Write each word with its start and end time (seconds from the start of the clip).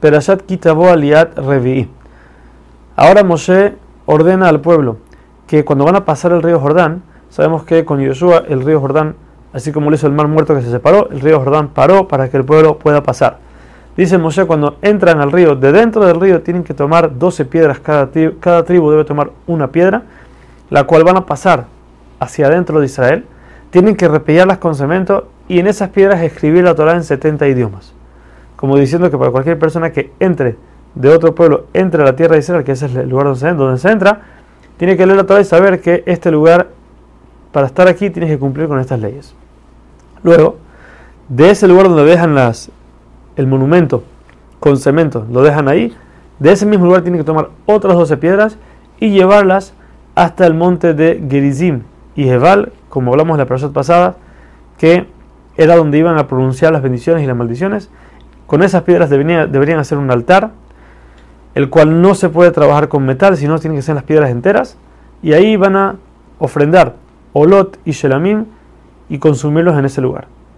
Perashat 0.00 0.42
Kitabo 0.42 0.88
Aliat 0.88 1.36
Revi'i. 1.36 1.88
Ahora 2.94 3.24
Moshe 3.24 3.74
ordena 4.06 4.48
al 4.48 4.60
pueblo 4.60 4.98
que 5.48 5.64
cuando 5.64 5.84
van 5.84 5.96
a 5.96 6.04
pasar 6.04 6.30
el 6.30 6.42
río 6.42 6.60
Jordán, 6.60 7.02
sabemos 7.30 7.64
que 7.64 7.84
con 7.84 8.00
Yoshua 8.00 8.44
el 8.48 8.64
río 8.64 8.80
Jordán, 8.80 9.16
así 9.52 9.72
como 9.72 9.90
lo 9.90 9.96
hizo 9.96 10.06
el 10.06 10.12
mar 10.12 10.28
muerto 10.28 10.54
que 10.54 10.62
se 10.62 10.70
separó, 10.70 11.08
el 11.10 11.20
río 11.20 11.40
Jordán 11.40 11.68
paró 11.68 12.06
para 12.06 12.30
que 12.30 12.36
el 12.36 12.44
pueblo 12.44 12.78
pueda 12.78 13.02
pasar. 13.02 13.38
Dice 13.96 14.18
Moshe, 14.18 14.44
cuando 14.46 14.76
entran 14.82 15.20
al 15.20 15.32
río, 15.32 15.56
de 15.56 15.72
dentro 15.72 16.06
del 16.06 16.20
río 16.20 16.42
tienen 16.42 16.62
que 16.62 16.74
tomar 16.74 17.18
12 17.18 17.44
piedras, 17.46 17.80
cada, 17.80 18.08
cada 18.38 18.64
tribu 18.64 18.92
debe 18.92 19.04
tomar 19.04 19.32
una 19.48 19.72
piedra, 19.72 20.02
la 20.70 20.84
cual 20.84 21.02
van 21.02 21.16
a 21.16 21.26
pasar 21.26 21.66
hacia 22.20 22.46
adentro 22.46 22.78
de 22.78 22.86
Israel, 22.86 23.24
tienen 23.70 23.96
que 23.96 24.06
repellarlas 24.06 24.58
con 24.58 24.76
cemento 24.76 25.26
y 25.48 25.58
en 25.58 25.66
esas 25.66 25.88
piedras 25.90 26.22
escribir 26.22 26.62
la 26.62 26.76
Torah 26.76 26.92
en 26.92 27.02
70 27.02 27.48
idiomas. 27.48 27.97
Como 28.58 28.76
diciendo 28.76 29.08
que 29.08 29.16
para 29.16 29.30
cualquier 29.30 29.56
persona 29.56 29.92
que 29.92 30.10
entre 30.18 30.56
de 30.96 31.10
otro 31.10 31.32
pueblo 31.32 31.66
entre 31.74 32.02
a 32.02 32.04
la 32.04 32.16
tierra 32.16 32.34
de 32.34 32.40
Israel, 32.40 32.64
que 32.64 32.72
ese 32.72 32.86
es 32.86 32.96
el 32.96 33.08
lugar 33.08 33.26
donde 33.26 33.78
se, 33.78 33.88
entra, 33.88 34.22
tiene 34.76 34.96
que 34.96 35.06
leer 35.06 35.24
Torah 35.24 35.40
y 35.40 35.44
saber 35.44 35.80
que 35.80 36.02
este 36.06 36.32
lugar, 36.32 36.66
para 37.52 37.68
estar 37.68 37.86
aquí, 37.86 38.10
tiene 38.10 38.26
que 38.26 38.36
cumplir 38.36 38.66
con 38.66 38.80
estas 38.80 38.98
leyes. 38.98 39.32
Luego, 40.24 40.56
de 41.28 41.50
ese 41.50 41.68
lugar 41.68 41.88
donde 41.88 42.02
dejan 42.02 42.34
las, 42.34 42.72
el 43.36 43.46
monumento 43.46 44.02
con 44.58 44.76
cemento, 44.76 45.24
lo 45.30 45.42
dejan 45.42 45.68
ahí, 45.68 45.94
de 46.40 46.50
ese 46.50 46.66
mismo 46.66 46.86
lugar 46.86 47.02
tiene 47.02 47.18
que 47.18 47.24
tomar 47.24 47.50
otras 47.64 47.94
12 47.94 48.16
piedras 48.16 48.58
y 48.98 49.10
llevarlas 49.10 49.72
hasta 50.16 50.44
el 50.46 50.54
monte 50.54 50.94
de 50.94 51.24
Gerizim 51.30 51.82
y 52.16 52.24
Jebal, 52.24 52.72
como 52.88 53.12
hablamos 53.12 53.36
en 53.36 53.38
la 53.38 53.46
persona 53.46 53.72
pasada, 53.72 54.16
que 54.78 55.06
era 55.56 55.76
donde 55.76 55.98
iban 55.98 56.18
a 56.18 56.26
pronunciar 56.26 56.72
las 56.72 56.82
bendiciones 56.82 57.22
y 57.22 57.26
las 57.28 57.36
maldiciones. 57.36 57.88
Con 58.48 58.62
esas 58.62 58.82
piedras 58.84 59.10
deberían, 59.10 59.78
hacer 59.78 59.98
un 59.98 60.10
altar 60.10 60.52
el 61.54 61.68
cual 61.68 62.00
no 62.00 62.14
se 62.14 62.30
puede 62.30 62.50
trabajar 62.50 62.88
con 62.88 63.04
metal, 63.04 63.36
sino 63.36 63.58
tienen 63.58 63.76
que 63.76 63.82
ser 63.82 63.94
las 63.94 64.04
piedras 64.04 64.30
enteras, 64.30 64.78
y 65.22 65.34
ahí 65.34 65.56
van 65.56 65.76
a 65.76 65.96
ofrendar 66.38 66.94
Olot 67.34 67.78
y 67.84 67.90
Shelamim 67.90 68.46
y 69.10 69.18
consumirlos 69.18 69.78
en 69.78 69.84
ese 69.84 70.00
lugar. 70.00 70.28